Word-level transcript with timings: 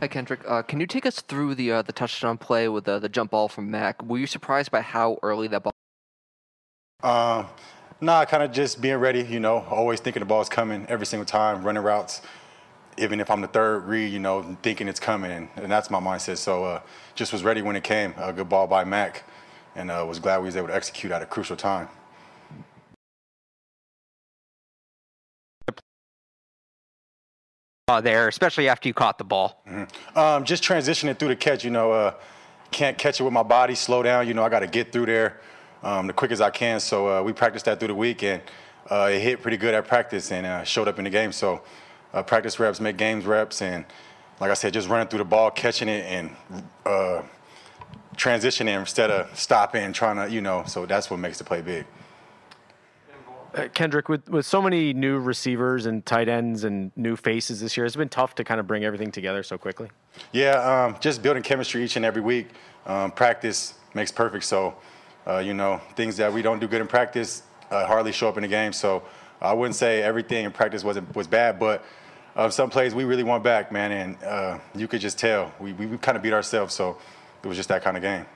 Hi, 0.00 0.06
Kendrick. 0.06 0.40
Uh, 0.46 0.62
can 0.62 0.78
you 0.78 0.86
take 0.86 1.04
us 1.06 1.20
through 1.20 1.56
the 1.56 1.72
uh, 1.72 1.82
the 1.82 1.92
touchdown 1.92 2.38
play 2.38 2.68
with 2.68 2.84
the, 2.84 3.00
the 3.00 3.08
jump 3.08 3.32
ball 3.32 3.48
from 3.48 3.68
Mac? 3.68 4.00
Were 4.00 4.18
you 4.18 4.28
surprised 4.28 4.70
by 4.70 4.80
how 4.80 5.18
early 5.24 5.48
that 5.48 5.64
ball? 5.64 5.72
Um, 7.02 7.46
nah, 8.00 8.24
kind 8.24 8.44
of 8.44 8.52
just 8.52 8.80
being 8.80 8.98
ready. 8.98 9.24
You 9.24 9.40
know, 9.40 9.64
always 9.68 9.98
thinking 9.98 10.20
the 10.20 10.26
ball's 10.26 10.48
coming 10.48 10.86
every 10.88 11.04
single 11.04 11.26
time, 11.26 11.64
running 11.64 11.82
routes. 11.82 12.22
Even 12.96 13.18
if 13.18 13.28
I'm 13.28 13.40
the 13.40 13.48
third 13.48 13.86
read, 13.86 14.12
you 14.12 14.20
know, 14.20 14.56
thinking 14.62 14.86
it's 14.86 15.00
coming, 15.00 15.32
and, 15.32 15.48
and 15.56 15.70
that's 15.70 15.90
my 15.90 15.98
mindset. 15.98 16.36
So 16.36 16.64
uh, 16.64 16.80
just 17.16 17.32
was 17.32 17.42
ready 17.42 17.60
when 17.60 17.74
it 17.74 17.82
came. 17.82 18.14
A 18.18 18.32
good 18.32 18.48
ball 18.48 18.68
by 18.68 18.84
Mac, 18.84 19.24
and 19.74 19.90
uh, 19.90 20.04
was 20.08 20.20
glad 20.20 20.38
we 20.38 20.46
was 20.46 20.56
able 20.56 20.68
to 20.68 20.76
execute 20.76 21.10
at 21.10 21.22
a 21.22 21.26
crucial 21.26 21.56
time. 21.56 21.88
There, 27.88 28.28
especially 28.28 28.68
after 28.68 28.88
you 28.88 28.94
caught 28.94 29.18
the 29.18 29.24
ball? 29.24 29.62
Um, 30.14 30.44
just 30.44 30.62
transitioning 30.62 31.18
through 31.18 31.28
the 31.28 31.36
catch, 31.36 31.64
you 31.64 31.70
know, 31.70 31.92
uh, 31.92 32.14
can't 32.70 32.98
catch 32.98 33.20
it 33.20 33.24
with 33.24 33.32
my 33.32 33.42
body, 33.42 33.74
slow 33.74 34.02
down. 34.02 34.28
You 34.28 34.34
know, 34.34 34.44
I 34.44 34.50
got 34.50 34.60
to 34.60 34.66
get 34.66 34.92
through 34.92 35.06
there 35.06 35.40
um, 35.82 36.06
the 36.06 36.12
quick 36.12 36.30
as 36.30 36.40
I 36.40 36.50
can. 36.50 36.80
So 36.80 37.08
uh, 37.08 37.22
we 37.22 37.32
practiced 37.32 37.64
that 37.64 37.78
through 37.78 37.88
the 37.88 37.94
week, 37.94 38.22
and 38.22 38.42
uh, 38.90 39.10
it 39.10 39.20
hit 39.20 39.40
pretty 39.40 39.56
good 39.56 39.74
at 39.74 39.88
practice 39.88 40.30
and 40.30 40.46
uh, 40.46 40.64
showed 40.64 40.86
up 40.86 40.98
in 40.98 41.04
the 41.04 41.10
game. 41.10 41.32
So 41.32 41.62
uh, 42.12 42.22
practice 42.22 42.60
reps 42.60 42.80
make 42.80 42.98
games 42.98 43.24
reps, 43.24 43.62
and 43.62 43.86
like 44.38 44.50
I 44.50 44.54
said, 44.54 44.72
just 44.72 44.88
running 44.88 45.08
through 45.08 45.20
the 45.20 45.24
ball, 45.24 45.50
catching 45.50 45.88
it, 45.88 46.04
and 46.04 46.36
transitioning 48.16 48.78
instead 48.78 49.10
of 49.10 49.36
stopping 49.38 49.84
and 49.84 49.94
trying 49.94 50.16
to, 50.16 50.32
you 50.32 50.40
know. 50.40 50.64
So 50.66 50.84
that's 50.84 51.10
what 51.10 51.18
makes 51.18 51.38
the 51.38 51.44
play 51.44 51.62
big. 51.62 51.86
Uh, 53.54 53.66
Kendrick, 53.72 54.08
with, 54.08 54.28
with 54.28 54.44
so 54.44 54.60
many 54.60 54.92
new 54.92 55.18
receivers 55.18 55.86
and 55.86 56.04
tight 56.04 56.28
ends 56.28 56.64
and 56.64 56.92
new 56.96 57.16
faces 57.16 57.60
this 57.60 57.76
year, 57.76 57.86
it's 57.86 57.96
been 57.96 58.08
tough 58.08 58.34
to 58.34 58.44
kind 58.44 58.60
of 58.60 58.66
bring 58.66 58.84
everything 58.84 59.10
together 59.10 59.42
so 59.42 59.56
quickly. 59.56 59.88
Yeah, 60.32 60.84
um, 60.84 60.96
just 61.00 61.22
building 61.22 61.42
chemistry 61.42 61.82
each 61.82 61.96
and 61.96 62.04
every 62.04 62.20
week. 62.20 62.48
Um, 62.86 63.10
practice 63.10 63.74
makes 63.94 64.12
perfect. 64.12 64.44
So, 64.44 64.76
uh, 65.26 65.38
you 65.38 65.54
know, 65.54 65.80
things 65.96 66.16
that 66.18 66.32
we 66.32 66.42
don't 66.42 66.58
do 66.58 66.68
good 66.68 66.80
in 66.80 66.86
practice 66.86 67.42
uh, 67.70 67.86
hardly 67.86 68.12
show 68.12 68.28
up 68.28 68.36
in 68.36 68.42
the 68.42 68.48
game. 68.48 68.72
So, 68.72 69.02
I 69.40 69.52
wouldn't 69.52 69.76
say 69.76 70.02
everything 70.02 70.44
in 70.44 70.50
practice 70.50 70.82
wasn't 70.82 71.14
was 71.14 71.28
bad, 71.28 71.60
but 71.60 71.84
uh, 72.34 72.50
some 72.50 72.70
plays 72.70 72.92
we 72.92 73.04
really 73.04 73.22
want 73.22 73.44
back, 73.44 73.70
man, 73.70 73.92
and 73.92 74.22
uh, 74.24 74.58
you 74.74 74.88
could 74.88 75.00
just 75.00 75.16
tell 75.16 75.52
we, 75.60 75.72
we 75.72 75.96
kind 75.98 76.16
of 76.16 76.22
beat 76.22 76.32
ourselves. 76.32 76.74
So, 76.74 76.98
it 77.42 77.46
was 77.46 77.56
just 77.56 77.68
that 77.68 77.82
kind 77.82 77.96
of 77.96 78.02
game. 78.02 78.26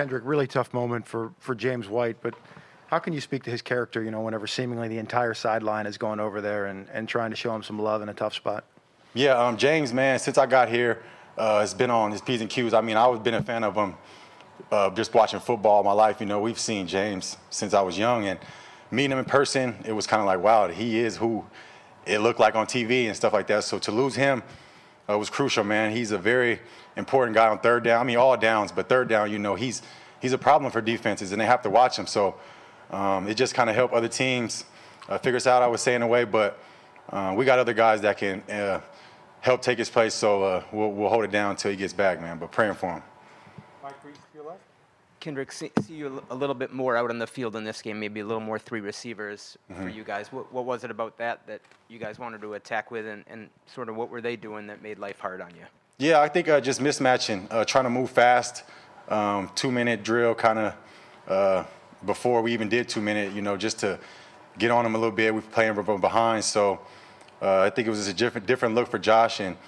Kendrick, 0.00 0.22
really 0.24 0.46
tough 0.46 0.72
moment 0.72 1.06
for, 1.06 1.30
for 1.40 1.54
James 1.54 1.86
White, 1.86 2.16
but 2.22 2.32
how 2.86 2.98
can 2.98 3.12
you 3.12 3.20
speak 3.20 3.42
to 3.42 3.50
his 3.50 3.60
character, 3.60 4.02
you 4.02 4.10
know, 4.10 4.22
whenever 4.22 4.46
seemingly 4.46 4.88
the 4.88 4.96
entire 4.96 5.34
sideline 5.34 5.84
is 5.84 5.98
going 5.98 6.18
over 6.18 6.40
there 6.40 6.68
and, 6.68 6.88
and 6.90 7.06
trying 7.06 7.28
to 7.28 7.36
show 7.36 7.54
him 7.54 7.62
some 7.62 7.78
love 7.78 8.00
in 8.00 8.08
a 8.08 8.14
tough 8.14 8.32
spot? 8.32 8.64
Yeah, 9.12 9.38
um, 9.38 9.58
James, 9.58 9.92
man, 9.92 10.18
since 10.18 10.38
I 10.38 10.46
got 10.46 10.70
here, 10.70 11.02
uh, 11.36 11.60
it's 11.62 11.74
been 11.74 11.90
on 11.90 12.12
his 12.12 12.22
P's 12.22 12.40
and 12.40 12.48
Q's. 12.48 12.72
I 12.72 12.80
mean, 12.80 12.96
I've 12.96 13.22
been 13.22 13.34
a 13.34 13.42
fan 13.42 13.62
of 13.62 13.74
him 13.74 13.94
uh, 14.72 14.88
just 14.88 15.12
watching 15.12 15.38
football 15.38 15.84
my 15.84 15.92
life. 15.92 16.18
You 16.18 16.24
know, 16.24 16.40
we've 16.40 16.58
seen 16.58 16.86
James 16.86 17.36
since 17.50 17.74
I 17.74 17.82
was 17.82 17.98
young, 17.98 18.26
and 18.26 18.38
meeting 18.90 19.12
him 19.12 19.18
in 19.18 19.26
person, 19.26 19.76
it 19.84 19.92
was 19.92 20.06
kind 20.06 20.20
of 20.20 20.26
like, 20.26 20.40
wow, 20.40 20.68
he 20.68 20.98
is 20.98 21.18
who 21.18 21.44
it 22.06 22.20
looked 22.20 22.40
like 22.40 22.54
on 22.54 22.66
TV 22.66 23.04
and 23.04 23.14
stuff 23.14 23.34
like 23.34 23.48
that. 23.48 23.64
So 23.64 23.78
to 23.80 23.92
lose 23.92 24.14
him 24.14 24.42
uh, 25.08 25.18
was 25.18 25.30
crucial, 25.30 25.64
man. 25.64 25.92
He's 25.92 26.10
a 26.10 26.18
very 26.18 26.60
important 26.96 27.34
guy 27.34 27.48
on 27.48 27.58
third 27.58 27.84
down. 27.84 28.00
I 28.00 28.04
mean, 28.04 28.16
all 28.16 28.36
downs, 28.36 28.72
but 28.72 28.88
third 28.88 29.08
down, 29.08 29.30
you 29.30 29.38
know, 29.38 29.54
he's 29.54 29.82
he's 30.20 30.32
a 30.32 30.38
problem 30.38 30.70
for 30.70 30.80
defenses, 30.80 31.32
and 31.32 31.40
they 31.40 31.46
have 31.46 31.62
to 31.62 31.70
watch 31.70 31.98
him. 31.98 32.06
So 32.06 32.36
um, 32.90 33.28
it 33.28 33.34
just 33.34 33.54
kind 33.54 33.70
of 33.70 33.76
helped 33.76 33.94
other 33.94 34.08
teams 34.08 34.64
uh, 35.08 35.18
figure 35.18 35.36
us 35.36 35.46
out. 35.46 35.62
I 35.62 35.66
would 35.66 35.80
say 35.80 35.94
in 35.94 36.02
a 36.02 36.06
way, 36.06 36.24
but 36.24 36.58
uh, 37.10 37.34
we 37.36 37.44
got 37.44 37.58
other 37.58 37.74
guys 37.74 38.00
that 38.02 38.18
can 38.18 38.42
uh, 38.50 38.80
help 39.40 39.62
take 39.62 39.78
his 39.78 39.90
place. 39.90 40.14
So 40.14 40.42
uh, 40.42 40.64
we'll, 40.72 40.92
we'll 40.92 41.08
hold 41.08 41.24
it 41.24 41.30
down 41.30 41.52
until 41.52 41.70
he 41.70 41.76
gets 41.76 41.92
back, 41.92 42.20
man. 42.20 42.38
But 42.38 42.52
praying 42.52 42.74
for 42.74 42.92
him. 42.92 43.02
Kendrick, 45.20 45.52
see, 45.52 45.70
see 45.82 45.94
you 45.94 46.22
a 46.30 46.34
little 46.34 46.54
bit 46.54 46.72
more 46.72 46.96
out 46.96 47.10
on 47.10 47.18
the 47.18 47.26
field 47.26 47.54
in 47.54 47.62
this 47.62 47.82
game, 47.82 48.00
maybe 48.00 48.20
a 48.20 48.24
little 48.24 48.40
more 48.40 48.58
three 48.58 48.80
receivers 48.80 49.58
for 49.76 49.88
you 49.88 50.02
guys. 50.02 50.32
What, 50.32 50.50
what 50.50 50.64
was 50.64 50.82
it 50.82 50.90
about 50.90 51.18
that 51.18 51.46
that 51.46 51.60
you 51.88 51.98
guys 51.98 52.18
wanted 52.18 52.40
to 52.40 52.54
attack 52.54 52.90
with, 52.90 53.06
and, 53.06 53.24
and 53.28 53.50
sort 53.66 53.90
of 53.90 53.96
what 53.96 54.08
were 54.08 54.22
they 54.22 54.36
doing 54.36 54.66
that 54.68 54.82
made 54.82 54.98
life 54.98 55.18
hard 55.20 55.42
on 55.42 55.50
you? 55.50 55.66
Yeah, 55.98 56.20
I 56.22 56.28
think 56.28 56.48
uh, 56.48 56.60
just 56.60 56.80
mismatching, 56.80 57.46
uh, 57.50 57.66
trying 57.66 57.84
to 57.84 57.90
move 57.90 58.10
fast, 58.10 58.64
um, 59.08 59.50
two 59.54 59.70
minute 59.70 60.02
drill 60.02 60.34
kind 60.34 60.58
of 60.58 60.74
uh, 61.28 61.64
before 62.06 62.40
we 62.40 62.54
even 62.54 62.70
did 62.70 62.88
two 62.88 63.02
minute, 63.02 63.34
you 63.34 63.42
know, 63.42 63.58
just 63.58 63.78
to 63.80 63.98
get 64.58 64.70
on 64.70 64.84
them 64.84 64.94
a 64.94 64.98
little 64.98 65.14
bit. 65.14 65.34
We 65.34 65.40
were 65.40 65.46
playing 65.46 65.74
from 65.74 66.00
behind, 66.00 66.44
so 66.44 66.80
uh, 67.42 67.60
I 67.60 67.70
think 67.70 67.86
it 67.86 67.90
was 67.90 67.98
just 67.98 68.10
a 68.10 68.14
different 68.14 68.46
different 68.46 68.74
look 68.74 68.88
for 68.88 68.98
Josh 68.98 69.40
and 69.40 69.58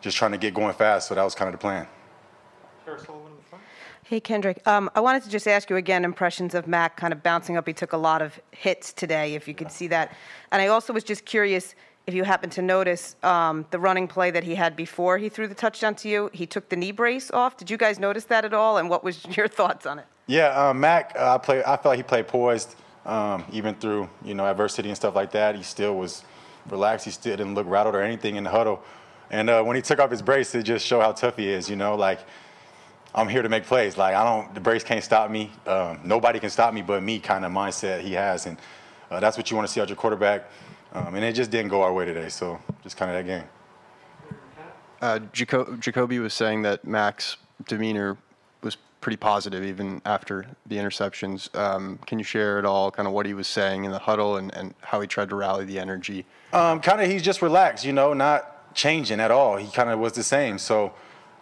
just 0.00 0.16
trying 0.16 0.32
to 0.32 0.38
get 0.38 0.54
going 0.54 0.72
fast. 0.72 1.08
So 1.08 1.14
that 1.14 1.22
was 1.22 1.34
kind 1.34 1.48
of 1.48 1.52
the 1.52 1.58
plan. 1.58 1.86
Hey, 4.12 4.20
Kendrick. 4.20 4.60
Um, 4.68 4.90
I 4.94 5.00
wanted 5.00 5.22
to 5.22 5.30
just 5.30 5.48
ask 5.48 5.70
you 5.70 5.76
again 5.76 6.04
impressions 6.04 6.54
of 6.54 6.66
Mac 6.66 6.98
kind 6.98 7.14
of 7.14 7.22
bouncing 7.22 7.56
up. 7.56 7.66
He 7.66 7.72
took 7.72 7.94
a 7.94 7.96
lot 7.96 8.20
of 8.20 8.38
hits 8.50 8.92
today, 8.92 9.34
if 9.34 9.48
you 9.48 9.54
could 9.54 9.72
see 9.72 9.88
that. 9.88 10.14
And 10.50 10.60
I 10.60 10.66
also 10.66 10.92
was 10.92 11.02
just 11.02 11.24
curious 11.24 11.74
if 12.06 12.12
you 12.12 12.22
happened 12.22 12.52
to 12.52 12.60
notice 12.60 13.16
um, 13.22 13.64
the 13.70 13.78
running 13.78 14.06
play 14.06 14.30
that 14.30 14.44
he 14.44 14.54
had 14.54 14.76
before 14.76 15.16
he 15.16 15.30
threw 15.30 15.48
the 15.48 15.54
touchdown 15.54 15.94
to 15.94 16.10
you. 16.10 16.28
He 16.34 16.44
took 16.44 16.68
the 16.68 16.76
knee 16.76 16.92
brace 16.92 17.30
off. 17.30 17.56
Did 17.56 17.70
you 17.70 17.78
guys 17.78 17.98
notice 17.98 18.24
that 18.24 18.44
at 18.44 18.52
all? 18.52 18.76
And 18.76 18.90
what 18.90 19.02
was 19.02 19.24
your 19.34 19.48
thoughts 19.48 19.86
on 19.86 19.98
it? 19.98 20.04
Yeah, 20.26 20.48
um, 20.48 20.78
Mac, 20.78 21.14
uh, 21.18 21.36
I 21.36 21.38
play. 21.38 21.60
I 21.60 21.76
felt 21.78 21.86
like 21.86 21.96
he 21.96 22.02
played 22.02 22.28
poised, 22.28 22.74
um, 23.06 23.46
even 23.50 23.76
through 23.76 24.10
you 24.22 24.34
know 24.34 24.44
adversity 24.44 24.90
and 24.90 24.96
stuff 24.96 25.14
like 25.14 25.30
that. 25.30 25.56
He 25.56 25.62
still 25.62 25.96
was 25.96 26.22
relaxed. 26.68 27.06
He 27.06 27.12
still 27.12 27.34
didn't 27.34 27.54
look 27.54 27.66
rattled 27.66 27.94
or 27.94 28.02
anything 28.02 28.36
in 28.36 28.44
the 28.44 28.50
huddle. 28.50 28.82
And 29.30 29.48
uh, 29.48 29.62
when 29.62 29.74
he 29.74 29.80
took 29.80 29.98
off 29.98 30.10
his 30.10 30.20
brace, 30.20 30.54
it 30.54 30.64
just 30.64 30.86
showed 30.86 31.00
how 31.00 31.12
tough 31.12 31.38
he 31.38 31.48
is. 31.48 31.70
You 31.70 31.76
know, 31.76 31.94
like 31.94 32.18
I'm 33.14 33.28
here 33.28 33.42
to 33.42 33.48
make 33.48 33.64
plays. 33.64 33.96
Like 33.96 34.14
I 34.14 34.24
don't, 34.24 34.54
the 34.54 34.60
brace 34.60 34.84
can't 34.84 35.04
stop 35.04 35.30
me. 35.30 35.50
Um, 35.66 36.00
nobody 36.04 36.40
can 36.40 36.50
stop 36.50 36.72
me 36.72 36.82
but 36.82 37.02
me. 37.02 37.18
Kind 37.18 37.44
of 37.44 37.52
mindset 37.52 38.00
he 38.00 38.12
has, 38.14 38.46
and 38.46 38.56
uh, 39.10 39.20
that's 39.20 39.36
what 39.36 39.50
you 39.50 39.56
want 39.56 39.68
to 39.68 39.72
see 39.72 39.80
out 39.80 39.88
your 39.88 39.96
quarterback. 39.96 40.48
Um, 40.94 41.14
and 41.14 41.24
it 41.24 41.32
just 41.34 41.50
didn't 41.50 41.70
go 41.70 41.82
our 41.82 41.92
way 41.92 42.04
today. 42.04 42.28
So 42.28 42.58
just 42.82 42.96
kind 42.96 43.10
of 43.10 43.16
that 43.16 43.26
game. 43.26 43.48
Uh, 45.00 45.18
Jaco- 45.32 45.78
Jakobi 45.78 46.20
was 46.20 46.32
saying 46.32 46.62
that 46.62 46.84
Mac's 46.84 47.36
demeanor 47.66 48.16
was 48.62 48.76
pretty 49.00 49.16
positive 49.16 49.64
even 49.64 50.00
after 50.04 50.46
the 50.66 50.76
interceptions. 50.76 51.54
Um, 51.58 51.98
can 52.06 52.18
you 52.18 52.24
share 52.24 52.58
at 52.58 52.64
all 52.64 52.90
kind 52.90 53.08
of 53.08 53.12
what 53.14 53.26
he 53.26 53.34
was 53.34 53.48
saying 53.48 53.84
in 53.84 53.90
the 53.90 53.98
huddle 53.98 54.36
and, 54.36 54.54
and 54.54 54.74
how 54.80 55.00
he 55.00 55.08
tried 55.08 55.28
to 55.30 55.34
rally 55.34 55.64
the 55.64 55.78
energy? 55.78 56.24
Um, 56.52 56.80
kind 56.80 57.00
of, 57.00 57.10
he's 57.10 57.22
just 57.22 57.42
relaxed, 57.42 57.84
you 57.84 57.92
know, 57.92 58.14
not 58.14 58.74
changing 58.74 59.18
at 59.18 59.30
all. 59.30 59.56
He 59.56 59.70
kind 59.72 59.90
of 59.90 59.98
was 59.98 60.12
the 60.12 60.22
same. 60.22 60.58
So, 60.58 60.92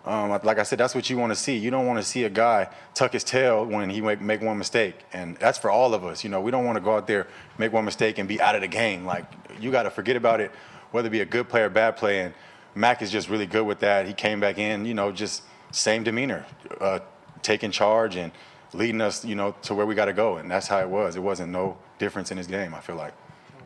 um, 0.05 0.31
like 0.31 0.59
I 0.59 0.63
said, 0.63 0.79
that's 0.79 0.95
what 0.95 1.11
you 1.11 1.19
want 1.19 1.31
to 1.31 1.37
see. 1.37 1.57
You 1.57 1.71
don't 1.71 1.87
want 1.87 1.99
to 1.99 2.03
see 2.03 2.25
a 2.25 2.31
guy 2.31 2.69
tuck 2.95 3.13
his 3.13 3.23
tail 3.23 3.67
when 3.67 3.91
he 3.91 4.01
make, 4.01 4.21
make 4.21 4.41
one 4.41 4.57
mistake, 4.57 4.97
and 5.13 5.37
that's 5.37 5.59
for 5.59 5.71
all 5.71 5.93
of 5.93 6.05
us. 6.05 6.25
You 6.25 6.31
know, 6.31 6.41
we 6.41 6.51
don't 6.51 6.65
want 6.65 6.77
to 6.77 6.81
go 6.81 6.97
out 6.97 7.07
there 7.07 7.27
make 7.59 7.73
one 7.73 7.85
mistake 7.85 8.17
and 8.17 8.27
be 8.27 8.41
out 8.41 8.55
of 8.55 8.63
the 8.63 8.69
game. 8.69 9.05
Like 9.05 9.27
you 9.61 9.71
got 9.71 9.83
to 9.83 9.91
forget 9.91 10.17
about 10.17 10.41
it, 10.41 10.53
whether 10.91 11.09
it 11.09 11.11
be 11.11 11.21
a 11.21 11.27
good 11.27 11.49
play 11.49 11.63
or 11.63 11.69
bad 11.69 11.97
play. 11.97 12.21
And 12.21 12.35
Mac 12.75 13.03
is 13.03 13.11
just 13.11 13.29
really 13.29 13.47
good 13.47 13.67
with 13.67 13.81
that. 13.81 14.07
He 14.07 14.15
came 14.15 14.41
back 14.41 14.59
in, 14.59 14.87
you 14.87 14.95
know, 14.95 15.13
just 15.13 15.43
same 15.71 16.03
demeanor, 16.03 16.47
uh, 16.81 17.01
taking 17.43 17.71
charge 17.71 18.17
and 18.17 18.33
leading 18.73 19.03
us, 19.03 19.23
you 19.25 19.35
know, 19.35 19.55
to 19.63 19.75
where 19.75 19.85
we 19.85 19.95
got 19.95 20.07
to 20.07 20.15
go. 20.15 20.37
And 20.37 20.51
that's 20.51 20.67
how 20.67 20.79
it 20.81 20.89
was. 20.89 21.17
It 21.17 21.23
wasn't 21.23 21.53
no 21.53 21.77
difference 21.99 22.31
in 22.31 22.39
his 22.39 22.47
game. 22.47 22.75
I 22.75 22.81
feel 22.81 22.97
like. 22.97 23.13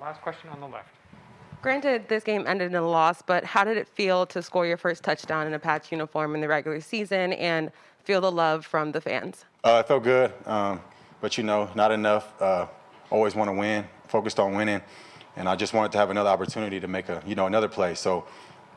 Last 0.00 0.20
question 0.20 0.50
on 0.50 0.60
the 0.60 0.66
left. 0.66 0.88
Granted, 1.64 2.06
this 2.08 2.22
game 2.22 2.44
ended 2.46 2.72
in 2.72 2.76
a 2.76 2.86
loss, 2.86 3.22
but 3.22 3.42
how 3.42 3.64
did 3.64 3.78
it 3.78 3.88
feel 3.88 4.26
to 4.26 4.42
score 4.42 4.66
your 4.66 4.76
first 4.76 5.02
touchdown 5.02 5.46
in 5.46 5.54
a 5.54 5.58
Pats 5.58 5.90
uniform 5.90 6.34
in 6.34 6.42
the 6.42 6.46
regular 6.46 6.78
season 6.78 7.32
and 7.32 7.72
feel 8.02 8.20
the 8.20 8.30
love 8.30 8.66
from 8.66 8.92
the 8.92 9.00
fans? 9.00 9.46
Uh, 9.64 9.80
it 9.82 9.88
felt 9.88 10.02
good, 10.02 10.30
um, 10.44 10.78
but 11.22 11.38
you 11.38 11.42
know, 11.42 11.70
not 11.74 11.90
enough. 11.90 12.34
Uh, 12.38 12.66
always 13.08 13.34
want 13.34 13.48
to 13.48 13.54
win, 13.54 13.82
focused 14.08 14.38
on 14.38 14.54
winning, 14.54 14.82
and 15.36 15.48
I 15.48 15.56
just 15.56 15.72
wanted 15.72 15.90
to 15.92 15.96
have 15.96 16.10
another 16.10 16.28
opportunity 16.28 16.80
to 16.80 16.86
make 16.86 17.08
a, 17.08 17.22
you 17.26 17.34
know, 17.34 17.46
another 17.46 17.68
play. 17.68 17.94
So 17.94 18.26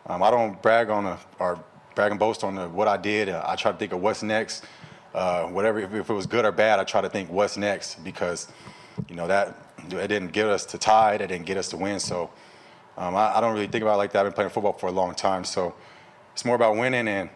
um, 0.06 0.24
I 0.24 0.32
don't 0.32 0.62
brag 0.62 0.90
on 0.90 1.08
a, 1.08 1.20
or 1.40 1.62
brag 1.94 2.12
and 2.12 2.20
boast 2.20 2.46
on 2.46 2.56
the, 2.56 2.70
what 2.70 2.88
I 2.88 2.96
did. 2.96 3.28
Uh, 3.28 3.44
I 3.46 3.58
try 3.58 3.74
to 3.74 3.78
think 3.78 3.92
of 3.92 4.00
what's 4.00 4.24
next. 4.24 4.64
Uh, 5.14 5.48
whatever, 5.48 5.80
if, 5.80 5.94
if 5.94 6.10
it 6.10 6.14
was 6.14 6.26
good 6.26 6.46
or 6.46 6.54
bad, 6.54 6.80
I 6.80 6.86
try 6.86 7.02
to 7.02 7.10
think 7.10 7.30
what's 7.30 7.58
next 7.58 8.02
because, 8.06 8.48
you 9.10 9.16
know, 9.18 9.28
that 9.28 9.58
it 9.90 10.08
didn't 10.08 10.32
get 10.32 10.48
us 10.48 10.66
to 10.68 10.78
tie, 10.78 11.16
it 11.16 11.18
didn't 11.18 11.46
get 11.46 11.58
us 11.58 11.68
to 11.72 11.76
win. 11.76 12.00
So. 12.00 12.30
Um, 12.98 13.16
I, 13.16 13.38
I, 13.38 13.42
don't 13.42 13.54
really 13.54 13.68
think 13.68 13.84
about 13.84 13.96
it 13.96 13.98
like 13.98 14.12
that. 14.14 14.20
I've 14.20 14.26
been 14.26 14.34
playing 14.34 14.50
football 14.50 14.74
for 14.74 14.88
a 14.88 14.92
long 14.92 15.14
time, 15.14 15.44
so 15.44 15.76
it's 16.34 16.44
more 16.44 16.56
about 16.56 16.76
winning 16.76 17.08
and 17.08 17.30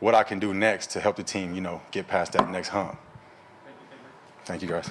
what 0.00 0.14
I 0.14 0.22
can 0.22 0.38
do 0.38 0.52
next 0.52 0.88
to 0.90 1.00
help 1.00 1.16
the 1.16 1.22
team, 1.22 1.54
you 1.54 1.60
know, 1.60 1.80
get 1.90 2.06
past 2.06 2.32
that 2.32 2.48
next 2.50 2.68
hump. 2.68 2.98
Thank 4.44 4.62
you, 4.62 4.68
guys. 4.68 4.90